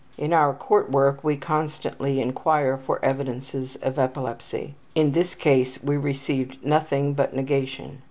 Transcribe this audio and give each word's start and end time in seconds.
In 0.17 0.33
our 0.33 0.51
court 0.55 0.89
work 0.89 1.23
we 1.23 1.37
constantly 1.37 2.19
inquire 2.19 2.75
for 2.75 2.97
evidences 3.05 3.75
of 3.83 3.99
epilepsy; 3.99 4.73
in 4.95 5.11
this 5.11 5.35
case 5.35 5.77
we 5.83 5.95
received 5.95 6.65
nothing 6.65 7.13
but 7.13 7.35
negation. 7.35 7.99